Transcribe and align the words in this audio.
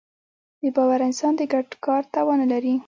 بېباوره 0.61 1.03
انسان 1.07 1.33
د 1.37 1.41
ګډ 1.53 1.67
کار 1.85 2.03
توان 2.13 2.39
نهلري. 2.41 2.73